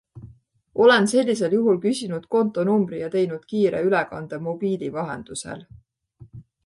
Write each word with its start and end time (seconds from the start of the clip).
Olen 0.85 1.03
sellisel 1.11 1.51
juhul 1.57 1.77
küsinud 1.83 2.25
konto 2.37 2.65
numbri 2.69 3.01
ja 3.03 3.09
teinud 3.17 3.45
kiire 3.53 3.83
ülekande 3.91 4.41
mobiili 4.47 4.91
vahendusel. 4.97 5.63